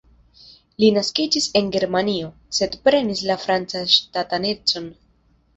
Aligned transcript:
Li 0.83 0.87
naskiĝis 0.95 1.49
en 1.61 1.69
Germanio, 1.75 2.31
sed 2.61 2.79
prenis 2.89 3.23
la 3.33 3.39
francan 3.45 3.89
ŝtatanecon. 3.99 4.93